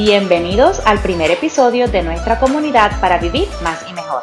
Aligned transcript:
Bienvenidos 0.00 0.80
al 0.86 1.02
primer 1.02 1.32
episodio 1.32 1.88
de 1.88 2.04
nuestra 2.04 2.38
comunidad 2.38 3.00
para 3.00 3.18
vivir 3.18 3.48
más 3.64 3.84
y 3.90 3.92
mejor. 3.94 4.22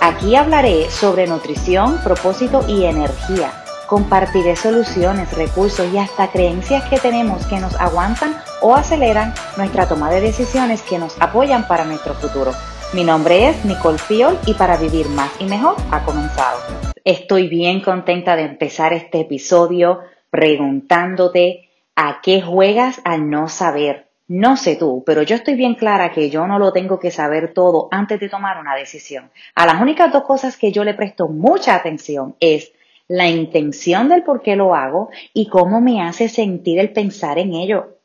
Aquí 0.00 0.34
hablaré 0.34 0.88
sobre 0.88 1.26
nutrición, 1.26 2.00
propósito 2.02 2.64
y 2.66 2.86
energía. 2.86 3.52
Compartiré 3.86 4.56
soluciones, 4.56 5.30
recursos 5.36 5.92
y 5.92 5.98
hasta 5.98 6.30
creencias 6.30 6.88
que 6.88 6.98
tenemos 6.98 7.44
que 7.48 7.60
nos 7.60 7.74
aguantan 7.74 8.34
o 8.62 8.74
aceleran 8.74 9.34
nuestra 9.58 9.86
toma 9.86 10.10
de 10.10 10.22
decisiones 10.22 10.80
que 10.80 10.98
nos 10.98 11.20
apoyan 11.20 11.68
para 11.68 11.84
nuestro 11.84 12.14
futuro. 12.14 12.52
Mi 12.94 13.04
nombre 13.04 13.50
es 13.50 13.62
Nicole 13.66 13.98
Fiol 13.98 14.38
y 14.46 14.54
para 14.54 14.78
vivir 14.78 15.06
más 15.10 15.30
y 15.38 15.44
mejor 15.44 15.76
ha 15.90 16.02
comenzado. 16.02 16.60
Estoy 17.04 17.48
bien 17.48 17.82
contenta 17.82 18.36
de 18.36 18.44
empezar 18.44 18.94
este 18.94 19.20
episodio 19.20 19.98
preguntándote 20.30 21.68
a 21.94 22.20
qué 22.22 22.40
juegas 22.40 23.02
al 23.04 23.28
no 23.28 23.50
saber 23.50 24.07
no 24.28 24.58
sé 24.58 24.76
tú, 24.76 25.02
pero 25.06 25.22
yo 25.22 25.36
estoy 25.36 25.54
bien 25.54 25.74
clara 25.74 26.12
que 26.12 26.28
yo 26.28 26.46
no 26.46 26.58
lo 26.58 26.70
tengo 26.70 26.98
que 26.98 27.10
saber 27.10 27.54
todo 27.54 27.88
antes 27.90 28.20
de 28.20 28.28
tomar 28.28 28.60
una 28.60 28.76
decisión. 28.76 29.30
A 29.54 29.64
las 29.64 29.80
únicas 29.80 30.12
dos 30.12 30.24
cosas 30.24 30.58
que 30.58 30.70
yo 30.70 30.84
le 30.84 30.92
presto 30.92 31.28
mucha 31.28 31.74
atención 31.74 32.36
es 32.38 32.72
la 33.08 33.28
intención 33.30 34.10
del 34.10 34.22
por 34.22 34.42
qué 34.42 34.54
lo 34.54 34.74
hago 34.74 35.08
y 35.32 35.48
cómo 35.48 35.80
me 35.80 36.02
hace 36.02 36.28
sentir 36.28 36.78
el 36.78 36.92
pensar 36.92 37.38
en 37.38 37.54
ello. 37.54 37.96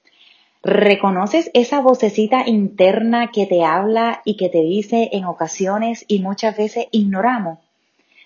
¿Reconoces 0.63 1.51
esa 1.53 1.81
vocecita 1.81 2.47
interna 2.47 3.29
que 3.31 3.45
te 3.45 3.65
habla 3.65 4.21
y 4.23 4.37
que 4.37 4.47
te 4.47 4.61
dice 4.61 5.09
en 5.11 5.25
ocasiones 5.25 6.05
y 6.07 6.19
muchas 6.19 6.55
veces 6.55 6.87
ignoramos? 6.91 7.59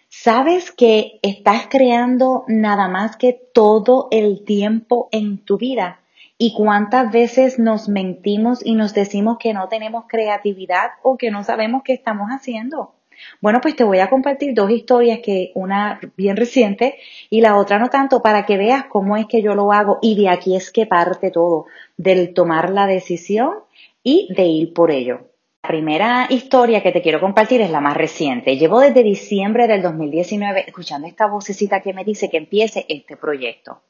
¿Sabes 0.08 0.72
que 0.72 1.20
estás 1.24 1.66
creando 1.68 2.46
nada 2.48 2.90
más 2.90 3.18
que 3.18 3.34
todo 3.34 4.08
el 4.12 4.46
tiempo 4.46 5.10
en 5.12 5.40
tu 5.40 5.58
vida? 5.58 6.02
¿Y 6.40 6.54
cuántas 6.54 7.12
veces 7.12 7.58
nos 7.58 7.90
mentimos 7.90 8.64
y 8.64 8.76
nos 8.76 8.94
decimos 8.94 9.38
que 9.40 9.54
no 9.54 9.70
tenemos 9.70 10.06
creatividad 10.08 10.92
o 11.02 11.18
que 11.18 11.32
no 11.32 11.44
sabemos 11.44 11.82
qué 11.84 11.94
estamos 11.94 12.30
haciendo? 12.30 12.94
Bueno, 13.42 13.60
pues 13.60 13.76
te 13.76 13.84
voy 13.84 13.98
a 14.00 14.10
compartir 14.10 14.54
dos 14.54 14.70
historias 14.70 15.20
que 15.24 15.52
una 15.56 16.00
bien 16.16 16.38
reciente 16.38 17.00
y 17.32 17.42
la 17.42 17.58
otra 17.58 17.80
no 17.80 17.90
tanto 17.90 18.22
para 18.22 18.46
que 18.46 18.58
veas 18.58 18.86
cómo 18.86 19.18
es 19.18 19.26
que 19.26 19.42
yo 19.42 19.56
lo 19.56 19.72
hago 19.72 19.98
y 20.04 20.16
de 20.16 20.30
aquí 20.30 20.56
es 20.56 20.72
que 20.72 20.86
parte 20.86 21.32
todo, 21.32 21.66
del 21.98 22.36
tomar 22.36 22.70
la 22.70 22.86
decisión 22.86 23.56
y 24.04 24.32
de 24.32 24.46
ir 24.46 24.74
por 24.74 24.92
ello. 24.92 25.32
La 25.64 25.70
primera 25.70 26.28
historia 26.30 26.84
que 26.84 26.92
te 26.92 27.02
quiero 27.02 27.20
compartir 27.20 27.62
es 27.62 27.72
la 27.72 27.82
más 27.82 27.98
reciente. 27.98 28.58
Llevo 28.58 28.80
desde 28.80 29.02
diciembre 29.02 29.68
del 29.68 29.82
2019 29.82 30.66
escuchando 30.68 31.08
esta 31.08 31.26
vocecita 31.26 31.82
que 31.82 31.94
me 31.94 32.06
dice 32.06 32.30
que 32.30 32.38
empiece 32.38 32.86
este 32.88 33.18
proyecto. 33.18 33.82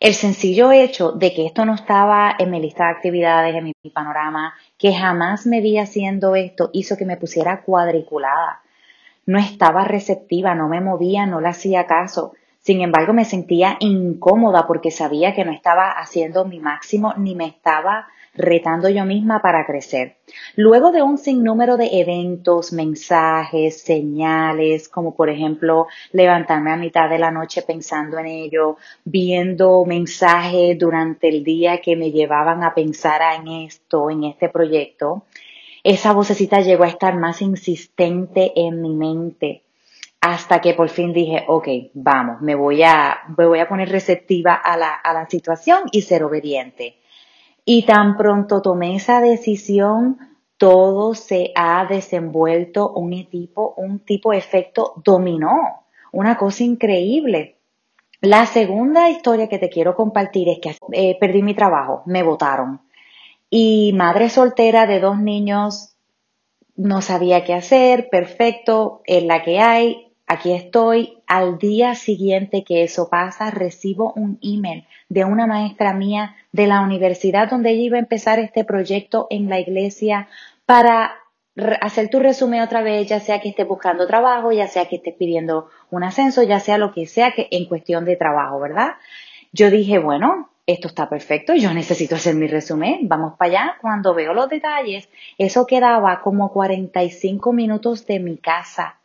El 0.00 0.14
sencillo 0.14 0.72
hecho 0.72 1.12
de 1.12 1.32
que 1.32 1.46
esto 1.46 1.64
no 1.64 1.74
estaba 1.74 2.34
en 2.36 2.50
mi 2.50 2.60
lista 2.60 2.86
de 2.86 2.90
actividades, 2.90 3.54
en 3.54 3.64
mi 3.64 3.90
panorama, 3.92 4.54
que 4.76 4.92
jamás 4.92 5.46
me 5.46 5.60
vi 5.60 5.78
haciendo 5.78 6.34
esto, 6.34 6.70
hizo 6.72 6.96
que 6.96 7.04
me 7.04 7.16
pusiera 7.16 7.62
cuadriculada. 7.62 8.62
No 9.24 9.38
estaba 9.38 9.84
receptiva, 9.84 10.54
no 10.56 10.68
me 10.68 10.80
movía, 10.80 11.26
no 11.26 11.40
le 11.40 11.48
hacía 11.48 11.86
caso. 11.86 12.34
Sin 12.60 12.80
embargo, 12.82 13.12
me 13.12 13.24
sentía 13.24 13.76
incómoda 13.80 14.66
porque 14.66 14.90
sabía 14.90 15.34
que 15.34 15.44
no 15.44 15.52
estaba 15.52 15.90
haciendo 15.90 16.44
mi 16.44 16.60
máximo 16.60 17.14
ni 17.16 17.34
me 17.34 17.46
estaba 17.46 18.08
retando 18.34 18.88
yo 18.88 19.04
misma 19.04 19.40
para 19.40 19.66
crecer. 19.66 20.16
Luego 20.54 20.92
de 20.92 21.02
un 21.02 21.18
sinnúmero 21.18 21.76
de 21.76 22.00
eventos, 22.00 22.72
mensajes, 22.72 23.80
señales, 23.82 24.88
como 24.88 25.14
por 25.14 25.28
ejemplo 25.28 25.86
levantarme 26.12 26.72
a 26.72 26.76
mitad 26.76 27.08
de 27.08 27.18
la 27.18 27.30
noche 27.30 27.62
pensando 27.62 28.18
en 28.18 28.26
ello, 28.26 28.76
viendo 29.04 29.84
mensajes 29.84 30.78
durante 30.78 31.28
el 31.28 31.44
día 31.44 31.80
que 31.80 31.96
me 31.96 32.10
llevaban 32.10 32.62
a 32.62 32.74
pensar 32.74 33.20
en 33.40 33.48
esto, 33.48 34.10
en 34.10 34.24
este 34.24 34.48
proyecto, 34.48 35.24
esa 35.82 36.12
vocecita 36.12 36.60
llegó 36.60 36.84
a 36.84 36.88
estar 36.88 37.16
más 37.16 37.40
insistente 37.40 38.52
en 38.54 38.82
mi 38.82 38.94
mente 38.94 39.62
hasta 40.20 40.60
que 40.60 40.74
por 40.74 40.88
fin 40.88 41.12
dije, 41.12 41.44
ok, 41.46 41.68
vamos, 41.94 42.40
me 42.40 42.54
voy 42.54 42.82
a, 42.82 43.18
me 43.36 43.46
voy 43.46 43.60
a 43.60 43.68
poner 43.68 43.88
receptiva 43.88 44.54
a 44.54 44.76
la, 44.76 44.92
a 44.92 45.12
la 45.12 45.28
situación 45.28 45.82
y 45.92 46.02
ser 46.02 46.24
obediente. 46.24 46.96
Y 47.64 47.84
tan 47.84 48.16
pronto 48.16 48.62
tomé 48.62 48.96
esa 48.96 49.20
decisión, 49.20 50.18
todo 50.56 51.14
se 51.14 51.52
ha 51.54 51.86
desenvuelto 51.86 52.92
un 52.92 53.28
tipo, 53.30 53.74
un 53.76 54.00
tipo 54.00 54.32
de 54.32 54.38
efecto 54.38 54.94
dominó, 55.04 55.84
una 56.12 56.36
cosa 56.36 56.64
increíble. 56.64 57.58
La 58.20 58.46
segunda 58.46 59.08
historia 59.08 59.48
que 59.48 59.58
te 59.58 59.68
quiero 59.68 59.94
compartir 59.94 60.48
es 60.48 60.58
que 60.58 60.76
eh, 60.92 61.16
perdí 61.20 61.42
mi 61.42 61.54
trabajo, 61.54 62.02
me 62.06 62.24
votaron. 62.24 62.80
Y 63.48 63.92
madre 63.94 64.28
soltera 64.28 64.86
de 64.86 64.98
dos 64.98 65.18
niños, 65.18 65.94
no 66.74 67.02
sabía 67.02 67.44
qué 67.44 67.54
hacer, 67.54 68.08
perfecto, 68.08 69.02
en 69.04 69.28
la 69.28 69.42
que 69.42 69.60
hay, 69.60 70.07
Aquí 70.30 70.52
estoy. 70.52 71.14
Al 71.26 71.56
día 71.56 71.94
siguiente 71.94 72.62
que 72.62 72.82
eso 72.82 73.08
pasa, 73.08 73.50
recibo 73.50 74.12
un 74.14 74.38
email 74.42 74.86
de 75.08 75.24
una 75.24 75.46
maestra 75.46 75.94
mía 75.94 76.36
de 76.52 76.66
la 76.66 76.82
universidad 76.82 77.48
donde 77.48 77.70
ella 77.70 77.82
iba 77.82 77.96
a 77.96 78.00
empezar 78.00 78.38
este 78.38 78.62
proyecto 78.62 79.26
en 79.30 79.48
la 79.48 79.58
iglesia 79.58 80.28
para 80.66 81.16
hacer 81.80 82.10
tu 82.10 82.20
resumen 82.20 82.60
otra 82.60 82.82
vez, 82.82 83.08
ya 83.08 83.20
sea 83.20 83.40
que 83.40 83.48
estés 83.48 83.66
buscando 83.66 84.06
trabajo, 84.06 84.52
ya 84.52 84.68
sea 84.68 84.86
que 84.86 84.96
estés 84.96 85.14
pidiendo 85.14 85.70
un 85.90 86.04
ascenso, 86.04 86.42
ya 86.42 86.60
sea 86.60 86.76
lo 86.76 86.92
que 86.92 87.06
sea 87.06 87.32
que 87.32 87.48
en 87.50 87.64
cuestión 87.64 88.04
de 88.04 88.16
trabajo, 88.16 88.60
¿verdad? 88.60 88.96
Yo 89.52 89.70
dije, 89.70 89.98
bueno, 89.98 90.50
esto 90.66 90.88
está 90.88 91.08
perfecto, 91.08 91.54
yo 91.54 91.72
necesito 91.72 92.16
hacer 92.16 92.34
mi 92.34 92.48
resumen, 92.48 93.08
vamos 93.08 93.32
para 93.38 93.50
allá. 93.50 93.76
Cuando 93.80 94.14
veo 94.14 94.34
los 94.34 94.50
detalles, 94.50 95.08
eso 95.38 95.66
quedaba 95.66 96.20
como 96.20 96.52
45 96.52 97.52
minutos 97.54 98.06
de 98.06 98.20
mi 98.20 98.36
casa 98.36 98.97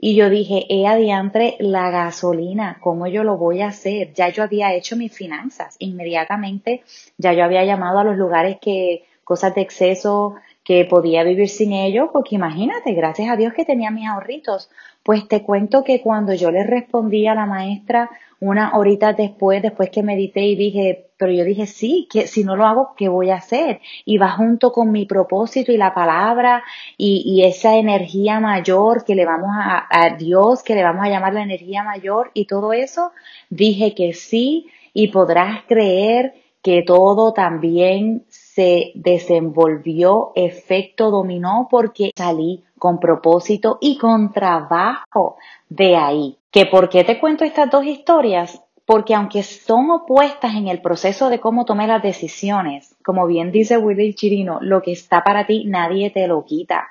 y 0.00 0.14
yo 0.14 0.30
dije, 0.30 0.64
he 0.68 0.86
adiantre 0.86 1.56
la 1.58 1.90
gasolina, 1.90 2.78
¿cómo 2.80 3.08
yo 3.08 3.24
lo 3.24 3.36
voy 3.36 3.62
a 3.62 3.68
hacer? 3.68 4.12
Ya 4.14 4.28
yo 4.28 4.44
había 4.44 4.72
hecho 4.74 4.96
mis 4.96 5.12
finanzas 5.12 5.74
inmediatamente, 5.80 6.82
ya 7.16 7.32
yo 7.32 7.44
había 7.44 7.64
llamado 7.64 7.98
a 7.98 8.04
los 8.04 8.16
lugares 8.16 8.58
que, 8.60 9.04
cosas 9.24 9.54
de 9.54 9.60
exceso, 9.60 10.36
que 10.64 10.84
podía 10.84 11.24
vivir 11.24 11.48
sin 11.48 11.72
ello, 11.72 12.10
porque 12.12 12.36
imagínate, 12.36 12.92
gracias 12.92 13.28
a 13.28 13.36
Dios 13.36 13.52
que 13.52 13.64
tenía 13.64 13.90
mis 13.90 14.08
ahorritos. 14.08 14.70
Pues 15.02 15.26
te 15.26 15.42
cuento 15.42 15.82
que 15.82 16.00
cuando 16.00 16.32
yo 16.32 16.50
le 16.50 16.64
respondí 16.64 17.26
a 17.26 17.34
la 17.34 17.44
maestra 17.44 18.08
una 18.40 18.76
horita 18.76 19.12
después, 19.12 19.62
después 19.62 19.90
que 19.90 20.02
medité 20.02 20.42
y 20.42 20.56
dije, 20.56 21.10
pero 21.16 21.32
yo 21.32 21.44
dije, 21.44 21.66
sí, 21.66 22.06
que 22.10 22.26
si 22.26 22.44
no 22.44 22.54
lo 22.54 22.66
hago, 22.66 22.94
¿qué 22.96 23.08
voy 23.08 23.30
a 23.30 23.36
hacer? 23.36 23.80
Y 24.04 24.18
va 24.18 24.30
junto 24.30 24.70
con 24.72 24.92
mi 24.92 25.06
propósito 25.06 25.72
y 25.72 25.76
la 25.76 25.92
palabra 25.92 26.62
y, 26.96 27.22
y 27.26 27.44
esa 27.44 27.76
energía 27.76 28.38
mayor 28.38 29.04
que 29.04 29.16
le 29.16 29.24
vamos 29.24 29.50
a, 29.52 29.86
a 29.90 30.16
Dios, 30.16 30.62
que 30.62 30.74
le 30.74 30.84
vamos 30.84 31.04
a 31.04 31.10
llamar 31.10 31.34
la 31.34 31.42
energía 31.42 31.82
mayor 31.82 32.30
y 32.34 32.46
todo 32.46 32.72
eso, 32.72 33.10
dije 33.50 33.94
que 33.94 34.12
sí 34.12 34.66
y 34.94 35.08
podrás 35.08 35.62
creer 35.66 36.34
que 36.62 36.82
todo 36.82 37.32
también 37.32 38.24
se 38.58 38.90
desenvolvió 38.96 40.32
efecto 40.34 41.12
dominó 41.12 41.68
porque 41.70 42.10
salí 42.16 42.64
con 42.76 42.98
propósito 42.98 43.78
y 43.80 43.98
con 43.98 44.32
trabajo 44.32 45.36
de 45.68 45.94
ahí. 45.94 46.38
¿Que 46.50 46.66
por 46.66 46.88
qué 46.88 47.04
te 47.04 47.20
cuento 47.20 47.44
estas 47.44 47.70
dos 47.70 47.84
historias? 47.84 48.60
Porque 48.84 49.14
aunque 49.14 49.44
son 49.44 49.92
opuestas 49.92 50.56
en 50.56 50.66
el 50.66 50.80
proceso 50.80 51.28
de 51.30 51.38
cómo 51.38 51.66
tomé 51.66 51.86
las 51.86 52.02
decisiones, 52.02 52.96
como 53.04 53.28
bien 53.28 53.52
dice 53.52 53.78
Willy 53.78 54.14
Chirino, 54.14 54.58
lo 54.60 54.82
que 54.82 54.90
está 54.90 55.22
para 55.22 55.46
ti 55.46 55.64
nadie 55.64 56.10
te 56.10 56.26
lo 56.26 56.44
quita. 56.44 56.88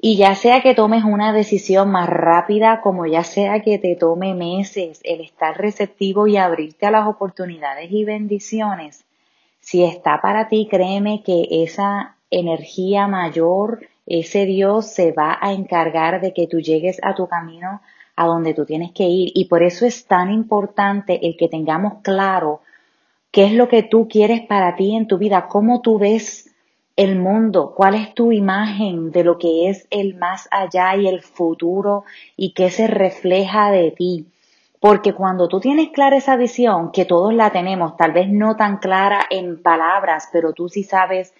Y 0.00 0.16
ya 0.16 0.34
sea 0.34 0.62
que 0.62 0.74
tomes 0.74 1.04
una 1.04 1.34
decisión 1.34 1.90
más 1.90 2.08
rápida, 2.08 2.80
como 2.80 3.04
ya 3.04 3.22
sea 3.22 3.60
que 3.60 3.78
te 3.78 3.96
tome 3.96 4.32
meses 4.32 5.02
el 5.04 5.20
estar 5.20 5.58
receptivo 5.58 6.26
y 6.26 6.38
abrirte 6.38 6.86
a 6.86 6.90
las 6.90 7.06
oportunidades 7.06 7.92
y 7.92 8.06
bendiciones, 8.06 9.04
si 9.60 9.84
está 9.84 10.20
para 10.20 10.48
ti, 10.48 10.66
créeme 10.70 11.22
que 11.22 11.46
esa 11.50 12.16
energía 12.30 13.06
mayor, 13.06 13.86
ese 14.06 14.46
Dios 14.46 14.86
se 14.86 15.12
va 15.12 15.38
a 15.40 15.52
encargar 15.52 16.20
de 16.20 16.32
que 16.32 16.46
tú 16.46 16.60
llegues 16.60 16.98
a 17.02 17.14
tu 17.14 17.28
camino 17.28 17.80
a 18.16 18.26
donde 18.26 18.54
tú 18.54 18.64
tienes 18.64 18.92
que 18.92 19.04
ir. 19.04 19.32
Y 19.34 19.46
por 19.46 19.62
eso 19.62 19.86
es 19.86 20.06
tan 20.06 20.30
importante 20.30 21.26
el 21.26 21.36
que 21.36 21.48
tengamos 21.48 22.02
claro 22.02 22.60
qué 23.30 23.44
es 23.44 23.52
lo 23.52 23.68
que 23.68 23.82
tú 23.82 24.08
quieres 24.08 24.42
para 24.42 24.76
ti 24.76 24.94
en 24.96 25.06
tu 25.06 25.18
vida, 25.18 25.46
cómo 25.48 25.80
tú 25.80 25.98
ves 25.98 26.50
el 26.96 27.16
mundo, 27.16 27.72
cuál 27.74 27.94
es 27.94 28.14
tu 28.14 28.32
imagen 28.32 29.10
de 29.10 29.24
lo 29.24 29.38
que 29.38 29.70
es 29.70 29.86
el 29.90 30.16
más 30.16 30.48
allá 30.50 30.96
y 30.96 31.06
el 31.06 31.22
futuro 31.22 32.04
y 32.36 32.52
qué 32.52 32.70
se 32.70 32.86
refleja 32.86 33.70
de 33.70 33.90
ti. 33.92 34.26
Porque 34.80 35.12
cuando 35.12 35.46
tú 35.46 35.60
tienes 35.60 35.90
clara 35.90 36.16
esa 36.16 36.36
visión, 36.36 36.90
que 36.90 37.04
todos 37.04 37.34
la 37.34 37.50
tenemos, 37.50 37.96
tal 37.98 38.12
vez 38.12 38.28
no 38.28 38.56
tan 38.56 38.78
clara 38.78 39.26
en 39.28 39.62
palabras, 39.62 40.30
pero 40.32 40.54
tú 40.54 40.70
sí 40.70 40.82
sabes 40.82 41.34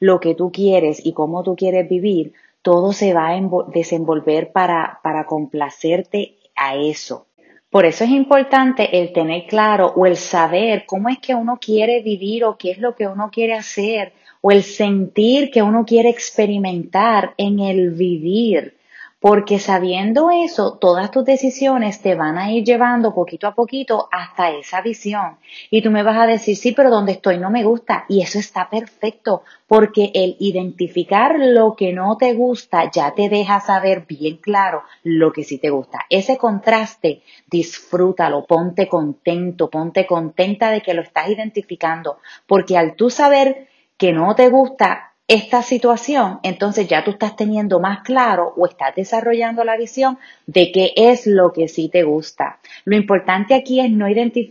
lo 0.00 0.18
que 0.18 0.34
tú 0.34 0.50
quieres 0.50 1.04
y 1.04 1.12
cómo 1.12 1.42
tú 1.42 1.56
quieres 1.56 1.88
vivir, 1.88 2.32
todo 2.62 2.92
se 2.92 3.12
va 3.12 3.28
a 3.28 3.40
desenvolver 3.72 4.50
para, 4.50 4.98
para 5.02 5.26
complacerte 5.26 6.36
a 6.56 6.74
eso. 6.74 7.26
Por 7.70 7.84
eso 7.84 8.04
es 8.04 8.10
importante 8.10 8.98
el 8.98 9.12
tener 9.12 9.46
claro 9.46 9.92
o 9.94 10.06
el 10.06 10.16
saber 10.16 10.84
cómo 10.86 11.10
es 11.10 11.18
que 11.18 11.34
uno 11.34 11.58
quiere 11.60 12.00
vivir 12.02 12.44
o 12.44 12.56
qué 12.56 12.70
es 12.70 12.78
lo 12.78 12.94
que 12.94 13.06
uno 13.06 13.30
quiere 13.30 13.52
hacer 13.52 14.14
o 14.40 14.50
el 14.50 14.62
sentir 14.62 15.50
que 15.50 15.62
uno 15.62 15.84
quiere 15.84 16.08
experimentar 16.08 17.34
en 17.36 17.60
el 17.60 17.90
vivir. 17.90 18.76
Porque 19.18 19.58
sabiendo 19.58 20.30
eso, 20.30 20.76
todas 20.78 21.10
tus 21.10 21.24
decisiones 21.24 22.02
te 22.02 22.14
van 22.14 22.36
a 22.36 22.52
ir 22.52 22.64
llevando 22.64 23.14
poquito 23.14 23.46
a 23.46 23.54
poquito 23.54 24.08
hasta 24.12 24.50
esa 24.50 24.82
visión. 24.82 25.38
Y 25.70 25.80
tú 25.80 25.90
me 25.90 26.02
vas 26.02 26.18
a 26.18 26.26
decir, 26.26 26.54
sí, 26.54 26.72
pero 26.72 26.90
donde 26.90 27.12
estoy 27.12 27.38
no 27.38 27.50
me 27.50 27.64
gusta. 27.64 28.04
Y 28.08 28.20
eso 28.20 28.38
está 28.38 28.68
perfecto, 28.68 29.42
porque 29.66 30.10
el 30.14 30.36
identificar 30.38 31.36
lo 31.38 31.74
que 31.76 31.94
no 31.94 32.18
te 32.18 32.34
gusta 32.34 32.90
ya 32.90 33.14
te 33.14 33.30
deja 33.30 33.60
saber 33.60 34.04
bien 34.06 34.36
claro 34.36 34.82
lo 35.02 35.32
que 35.32 35.44
sí 35.44 35.58
te 35.58 35.70
gusta. 35.70 36.00
Ese 36.10 36.36
contraste, 36.36 37.22
disfrútalo, 37.50 38.44
ponte 38.44 38.86
contento, 38.86 39.70
ponte 39.70 40.06
contenta 40.06 40.70
de 40.70 40.82
que 40.82 40.94
lo 40.94 41.00
estás 41.00 41.30
identificando, 41.30 42.18
porque 42.46 42.76
al 42.76 42.94
tú 42.96 43.08
saber 43.08 43.68
que 43.96 44.12
no 44.12 44.34
te 44.34 44.50
gusta, 44.50 45.14
esta 45.28 45.62
situación, 45.62 46.38
entonces 46.44 46.86
ya 46.86 47.02
tú 47.02 47.10
estás 47.10 47.34
teniendo 47.34 47.80
más 47.80 48.02
claro 48.02 48.54
o 48.56 48.66
estás 48.66 48.94
desarrollando 48.94 49.64
la 49.64 49.76
visión 49.76 50.18
de 50.46 50.70
qué 50.70 50.92
es 50.96 51.26
lo 51.26 51.52
que 51.52 51.66
sí 51.66 51.88
te 51.88 52.04
gusta. 52.04 52.60
Lo 52.84 52.96
importante 52.96 53.54
aquí 53.54 53.80
es 53.80 53.90
no, 53.90 54.06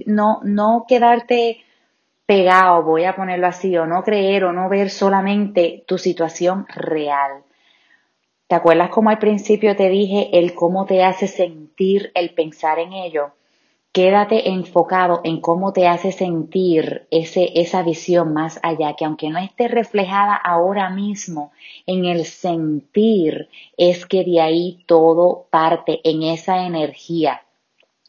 no, 0.05 0.41
no 0.43 0.85
quedarte 0.87 1.63
pegado, 2.25 2.83
voy 2.83 3.05
a 3.05 3.15
ponerlo 3.15 3.47
así, 3.47 3.77
o 3.77 3.85
no 3.85 4.03
creer 4.03 4.43
o 4.45 4.51
no 4.51 4.67
ver 4.67 4.89
solamente 4.89 5.85
tu 5.87 5.97
situación 5.97 6.65
real. 6.75 7.43
¿Te 8.47 8.55
acuerdas 8.55 8.89
como 8.89 9.09
al 9.09 9.19
principio 9.19 9.75
te 9.75 9.89
dije 9.89 10.29
el 10.33 10.53
cómo 10.53 10.85
te 10.85 11.03
hace 11.03 11.27
sentir 11.27 12.11
el 12.15 12.33
pensar 12.33 12.79
en 12.79 12.93
ello? 12.93 13.31
Quédate 13.95 14.49
enfocado 14.49 15.21
en 15.23 15.39
cómo 15.39 15.71
te 15.71 15.87
hace 15.87 16.11
sentir 16.11 17.07
ese, 17.11 17.61
esa 17.61 17.81
visión 17.81 18.33
más 18.33 18.59
allá, 18.61 18.93
que 18.97 19.05
aunque 19.05 19.29
no 19.29 19.39
esté 19.39 19.69
reflejada 19.69 20.35
ahora 20.35 20.89
mismo 20.89 21.53
en 21.85 22.03
el 22.03 22.25
sentir, 22.25 23.47
es 23.77 24.05
que 24.05 24.25
de 24.25 24.41
ahí 24.41 24.83
todo 24.85 25.47
parte 25.49 26.01
en 26.03 26.23
esa 26.23 26.65
energía. 26.65 27.43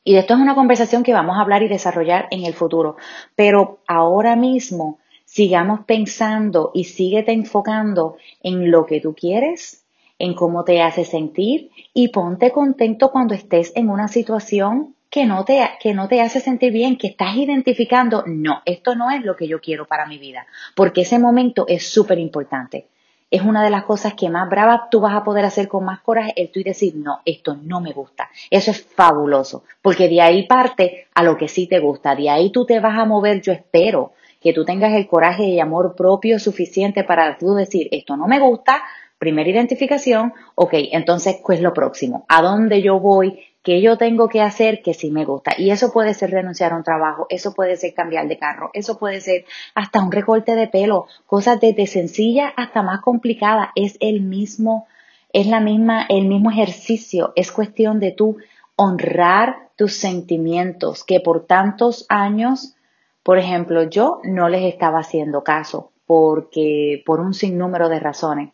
Y 0.03 0.15
de 0.15 0.19
esto 0.19 0.35
es 0.35 0.41
una 0.41 0.57
conversación 0.57 1.05
que 1.05 1.13
vamos 1.13 1.37
a 1.37 1.43
hablar 1.43 1.63
y 1.63 1.69
desarrollar 1.69 2.27
en 2.33 2.45
el 2.45 2.55
futuro. 2.55 2.97
Pero 3.37 3.79
ahora 3.87 4.35
mismo 4.35 4.99
sigamos 5.25 5.85
pensando 5.87 6.73
y 6.75 6.83
síguete 6.83 7.31
enfocando 7.31 8.17
en 8.43 8.73
lo 8.73 8.87
que 8.87 9.01
tú 9.01 9.15
quieres, 9.15 9.85
en 10.19 10.35
cómo 10.35 10.65
te 10.65 10.83
hace 10.83 11.05
sentir 11.05 11.71
y 11.95 12.09
ponte 12.09 12.51
contento 12.51 13.13
cuando 13.13 13.35
estés 13.35 13.71
en 13.77 13.89
una 13.89 14.09
situación 14.09 14.96
que 15.11 15.27
no, 15.27 15.45
te, 15.45 15.69
que 15.81 15.95
no 15.95 16.09
te 16.09 16.21
hace 16.21 16.41
sentir 16.41 16.73
bien, 16.73 16.99
que 16.99 17.09
estás 17.09 17.37
identificando, 17.37 18.25
no, 18.27 18.63
esto 18.65 18.95
no 18.95 19.11
es 19.11 19.25
lo 19.25 19.37
que 19.37 19.49
yo 19.49 19.61
quiero 19.61 19.87
para 19.87 20.07
mi 20.07 20.19
vida, 20.19 20.47
porque 20.75 21.03
ese 21.03 21.19
momento 21.19 21.67
es 21.69 21.89
súper 21.89 22.19
importante. 22.19 22.89
Es 23.29 23.43
una 23.43 23.65
de 23.65 23.71
las 23.71 23.85
cosas 23.85 24.15
que 24.15 24.31
más 24.31 24.49
brava 24.49 24.89
tú 24.89 25.01
vas 25.01 25.15
a 25.15 25.25
poder 25.25 25.45
hacer 25.45 25.67
con 25.67 25.85
más 25.85 26.01
coraje, 26.01 26.33
el 26.37 26.53
tú 26.53 26.61
y 26.61 26.65
decir, 26.65 26.95
no, 26.95 27.23
esto 27.25 27.59
no 27.61 27.81
me 27.81 27.93
gusta. 27.93 28.31
Eso 28.51 28.71
es 28.71 28.85
fabuloso, 28.85 29.65
porque 29.83 30.09
de 30.09 30.21
ahí 30.21 30.47
parte 30.47 31.09
a 31.13 31.25
lo 31.25 31.37
que 31.37 31.49
sí 31.49 31.67
te 31.67 31.81
gusta, 31.81 32.15
de 32.15 32.31
ahí 32.31 32.51
tú 32.51 32.65
te 32.65 32.79
vas 32.79 32.97
a 32.97 33.05
mover, 33.05 33.41
yo 33.43 33.53
espero 33.53 34.13
que 34.41 34.53
tú 34.53 34.65
tengas 34.65 34.93
el 34.93 35.09
coraje 35.09 35.45
y 35.45 35.59
amor 35.59 35.97
propio 35.97 36.39
suficiente 36.39 37.03
para 37.03 37.37
tú 37.37 37.55
decir, 37.55 37.89
esto 37.91 38.17
no 38.17 38.29
me 38.29 38.39
gusta, 38.39 38.83
primera 39.19 39.51
identificación, 39.51 40.33
ok, 40.55 40.75
entonces, 40.93 41.39
¿qué 41.45 41.55
es 41.55 41.61
lo 41.61 41.73
próximo? 41.73 42.25
¿A 42.29 42.43
dónde 42.43 42.83
yo 42.83 43.01
voy? 43.01 43.41
Que 43.67 43.83
yo 43.83 43.99
tengo 43.99 44.29
que 44.29 44.43
hacer 44.43 44.81
que 44.81 44.95
sí 44.95 45.11
me 45.11 45.25
gusta. 45.25 45.51
Y 45.59 45.73
eso 45.73 45.93
puede 45.93 46.15
ser 46.15 46.31
renunciar 46.31 46.73
a 46.73 46.77
un 46.77 46.85
trabajo, 46.85 47.27
eso 47.31 47.53
puede 47.53 47.77
ser 47.77 47.95
cambiar 47.95 48.29
de 48.29 48.39
carro, 48.39 48.71
eso 48.75 48.97
puede 48.97 49.21
ser 49.21 49.45
hasta 49.75 50.01
un 50.01 50.13
recorte 50.13 50.55
de 50.55 50.69
pelo, 50.69 51.09
cosas 51.27 51.59
desde 51.59 51.89
sencilla 51.89 52.55
hasta 52.57 52.83
más 52.83 53.01
complicada. 53.01 53.73
Es 53.75 53.97
el 53.99 54.21
mismo, 54.21 54.87
es 55.33 55.49
la 55.49 55.59
misma, 55.59 56.07
el 56.09 56.29
mismo 56.29 56.53
ejercicio. 56.53 57.33
Es 57.35 57.51
cuestión 57.51 57.99
de 57.99 58.13
tú 58.13 58.37
honrar 58.77 59.71
tus 59.75 59.95
sentimientos 59.95 61.03
que 61.03 61.19
por 61.19 61.45
tantos 61.47 62.07
años, 62.09 62.77
por 63.25 63.37
ejemplo, 63.37 63.83
yo 63.83 64.21
no 64.23 64.49
les 64.49 64.63
estaba 64.63 65.01
haciendo 65.01 65.43
caso 65.43 65.91
porque 66.07 67.03
por 67.05 67.19
un 67.19 67.35
sinnúmero 67.35 67.89
de 67.89 67.99
razones. 67.99 68.53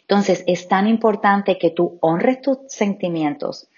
Entonces, 0.00 0.44
es 0.46 0.68
tan 0.68 0.86
importante 0.86 1.58
que 1.58 1.70
tú 1.70 1.98
honres 2.00 2.42
tus 2.42 2.58
sentimientos, 2.68 3.68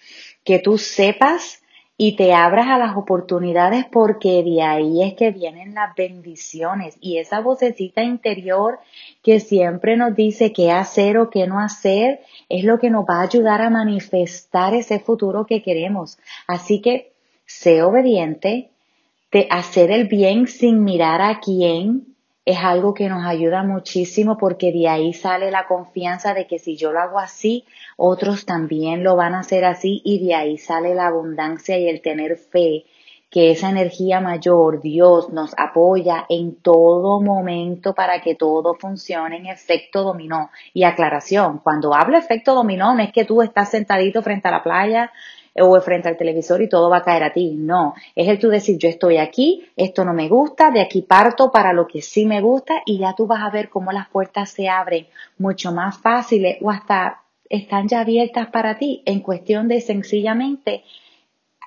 que 0.45 0.59
tú 0.59 0.79
sepas 0.79 1.63
y 1.97 2.17
te 2.17 2.33
abras 2.33 2.69
a 2.69 2.79
las 2.79 2.97
oportunidades 2.97 3.85
porque 3.85 4.43
de 4.43 4.63
ahí 4.63 5.03
es 5.03 5.15
que 5.15 5.31
vienen 5.33 5.75
las 5.75 5.95
bendiciones 5.95 6.97
y 7.01 7.19
esa 7.19 7.41
vocecita 7.41 8.03
interior 8.03 8.79
que 9.23 9.39
siempre 9.39 9.99
nos 9.99 10.17
dice 10.17 10.53
qué 10.53 10.71
hacer 10.71 11.19
o 11.19 11.29
qué 11.29 11.47
no 11.47 11.61
hacer 11.61 12.21
es 12.49 12.65
lo 12.65 12.79
que 12.79 12.89
nos 12.89 13.05
va 13.05 13.21
a 13.21 13.25
ayudar 13.25 13.61
a 13.61 13.69
manifestar 13.69 14.73
ese 14.73 14.99
futuro 14.99 15.45
que 15.45 15.63
queremos. 15.63 16.17
Así 16.47 16.81
que 16.81 17.13
sé 17.45 17.83
obediente, 17.83 18.71
de 19.33 19.47
hacer 19.51 19.91
el 19.91 20.09
bien 20.09 20.47
sin 20.47 20.83
mirar 20.83 21.21
a 21.21 21.41
quién, 21.41 22.10
es 22.45 22.59
algo 22.59 22.95
que 22.95 23.09
nos 23.09 23.25
ayuda 23.25 23.63
muchísimo 23.63 24.37
porque 24.39 24.73
de 24.73 24.89
ahí 24.89 25.13
sale 25.13 25.51
la 25.51 25.67
confianza 25.67 26.35
de 26.35 26.47
que 26.47 26.59
si 26.59 26.77
yo 26.77 26.93
lo 26.93 27.01
hago 27.01 27.19
así, 27.19 27.65
otros 27.97 28.47
también 28.47 29.05
lo 29.05 29.17
van 29.17 29.35
a 29.35 29.41
hacer 29.41 29.65
así 29.65 30.01
y 30.05 30.27
de 30.27 30.35
ahí 30.35 30.59
sale 30.59 30.95
la 30.95 31.09
abundancia 31.09 31.79
y 31.79 31.89
el 31.89 32.01
tener 32.01 32.37
fe 32.37 32.87
que 33.31 33.53
esa 33.53 33.71
energía 33.71 34.21
mayor, 34.21 34.81
Dios, 34.81 35.31
nos 35.31 35.55
apoya 35.57 36.27
en 36.29 36.57
todo 36.57 37.21
momento 37.21 37.95
para 37.95 38.21
que 38.21 38.35
todo 38.35 38.75
funcione 38.75 39.37
en 39.37 39.47
efecto 39.47 40.03
dominó. 40.03 40.51
Y 40.75 40.83
aclaración, 40.83 41.59
cuando 41.59 41.95
hablo 41.95 42.19
efecto 42.19 42.55
dominó, 42.55 42.93
no 42.93 43.03
es 43.03 43.13
que 43.13 43.25
tú 43.25 43.41
estás 43.41 43.71
sentadito 43.71 44.21
frente 44.23 44.49
a 44.49 44.51
la 44.51 44.65
playa 44.65 45.13
o 45.59 45.81
frente 45.81 46.09
al 46.09 46.17
televisor 46.17 46.63
y 46.63 46.69
todo 46.69 46.91
va 46.91 46.99
a 46.99 47.03
caer 47.03 47.23
a 47.25 47.33
ti. 47.33 47.55
No, 47.57 47.95
es 48.15 48.29
el 48.29 48.39
tú 48.39 48.49
decir 48.49 48.79
yo 48.79 48.89
estoy 48.89 49.17
aquí, 49.17 49.67
esto 49.77 50.05
no 50.05 50.13
me 50.13 50.29
gusta, 50.29 50.71
de 50.71 50.81
aquí 50.81 51.03
parto 51.03 51.51
para 51.51 51.73
lo 51.73 51.87
que 51.87 52.03
sí 52.03 52.27
me 52.27 52.41
gusta 52.41 52.83
y 52.87 52.99
ya 52.99 53.15
tú 53.15 53.27
vas 53.27 53.43
a 53.43 53.51
ver 53.51 53.69
cómo 53.69 53.93
las 53.93 54.09
puertas 54.09 54.51
se 54.51 54.69
abren 54.69 55.07
mucho 55.39 55.73
más 55.73 55.99
fáciles 55.99 56.59
o 56.61 56.71
hasta 56.71 57.23
están 57.49 57.89
ya 57.89 58.01
abiertas 58.01 58.49
para 58.49 58.79
ti 58.79 59.03
en 59.07 59.21
cuestión 59.21 59.67
de 59.69 59.81
sencillamente 59.81 60.85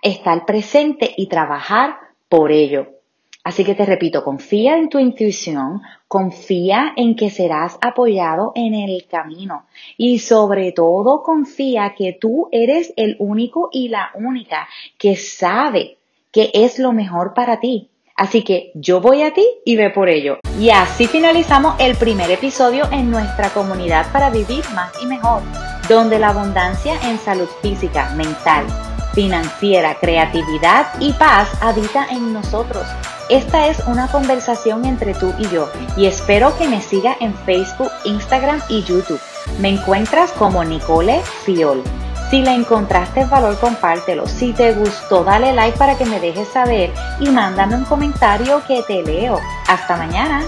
estar 0.01 0.45
presente 0.45 1.13
y 1.17 1.27
trabajar 1.27 1.97
por 2.29 2.51
ello. 2.51 3.02
Así 3.43 3.65
que 3.65 3.75
te 3.75 3.85
repito, 3.85 4.23
confía 4.23 4.77
en 4.77 4.87
tu 4.87 4.99
intuición, 4.99 5.81
confía 6.07 6.93
en 6.95 7.15
que 7.15 7.29
serás 7.29 7.77
apoyado 7.81 8.53
en 8.55 8.73
el 8.73 9.05
camino 9.09 9.65
y 9.97 10.19
sobre 10.19 10.71
todo 10.71 11.23
confía 11.23 11.93
que 11.97 12.13
tú 12.13 12.47
eres 12.53 12.93
el 12.95 13.17
único 13.19 13.69
y 13.73 13.89
la 13.89 14.11
única 14.15 14.69
que 14.97 15.17
sabe 15.17 15.97
que 16.31 16.51
es 16.53 16.79
lo 16.79 16.93
mejor 16.93 17.33
para 17.33 17.59
ti. 17.59 17.89
Así 18.15 18.43
que 18.43 18.71
yo 18.75 19.01
voy 19.01 19.23
a 19.23 19.33
ti 19.33 19.45
y 19.65 19.75
ve 19.75 19.89
por 19.89 20.07
ello. 20.07 20.39
Y 20.57 20.69
así 20.69 21.07
finalizamos 21.07 21.75
el 21.79 21.95
primer 21.95 22.31
episodio 22.31 22.85
en 22.91 23.11
nuestra 23.11 23.49
comunidad 23.49 24.09
para 24.13 24.29
vivir 24.29 24.63
más 24.73 24.93
y 25.01 25.05
mejor, 25.05 25.41
donde 25.89 26.17
la 26.17 26.29
abundancia 26.29 26.93
en 27.09 27.17
salud 27.17 27.49
física, 27.61 28.13
mental, 28.15 28.65
financiera, 29.13 29.95
creatividad 29.99 30.93
y 31.01 31.11
paz 31.13 31.49
habita 31.61 32.07
en 32.09 32.31
nosotros. 32.31 32.85
Esta 33.33 33.65
es 33.65 33.79
una 33.87 34.07
conversación 34.09 34.85
entre 34.85 35.15
tú 35.15 35.33
y 35.39 35.47
yo 35.49 35.67
y 35.97 36.05
espero 36.05 36.55
que 36.55 36.67
me 36.67 36.79
siga 36.83 37.17
en 37.19 37.33
Facebook, 37.33 37.89
Instagram 38.03 38.61
y 38.69 38.83
YouTube. 38.83 39.19
Me 39.59 39.69
encuentras 39.69 40.31
como 40.33 40.63
Nicole 40.63 41.19
Fiol. 41.43 41.81
Si 42.29 42.43
le 42.43 42.53
encontraste 42.53 43.25
valor, 43.25 43.57
compártelo. 43.57 44.27
Si 44.27 44.53
te 44.53 44.73
gustó, 44.73 45.23
dale 45.23 45.51
like 45.51 45.79
para 45.79 45.97
que 45.97 46.05
me 46.05 46.19
dejes 46.19 46.47
saber 46.49 46.93
y 47.19 47.29
mándame 47.29 47.73
un 47.75 47.85
comentario 47.85 48.61
que 48.67 48.83
te 48.83 49.01
leo. 49.01 49.39
Hasta 49.67 49.97
mañana. 49.97 50.43